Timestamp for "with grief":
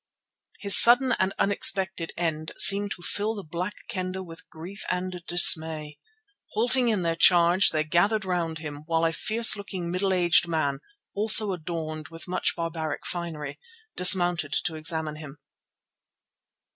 4.23-4.81